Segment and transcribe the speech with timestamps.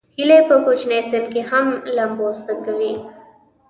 [0.17, 2.93] هیلۍ په کوچني سن کې هم لامبو زده کوي